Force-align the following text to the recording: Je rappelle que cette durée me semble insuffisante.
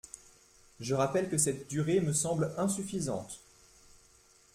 Je 0.79 0.95
rappelle 0.95 1.29
que 1.29 1.37
cette 1.37 1.67
durée 1.69 1.99
me 1.99 2.11
semble 2.11 2.55
insuffisante. 2.57 3.39